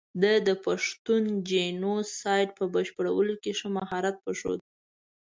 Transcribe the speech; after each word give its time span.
ده 0.21 0.33
د 0.47 0.49
پښتون 0.65 1.23
جینو 1.49 1.95
سایډ 2.19 2.49
په 2.59 2.65
بشپړولو 2.73 3.33
کې 3.43 3.51
ښه 3.59 3.67
مهارت 3.77 4.15
وښود. 4.21 4.59